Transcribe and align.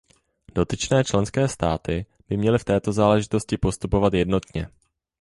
Dotyčné 0.53 1.03
členské 1.03 1.47
státy 1.47 2.05
by 2.29 2.37
měly 2.37 2.57
v 2.57 2.63
této 2.63 2.91
záležitosti 2.93 3.57
postupovat 3.57 4.13
jednotně. 4.13 4.67